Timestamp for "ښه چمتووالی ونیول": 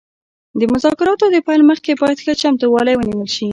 2.23-3.29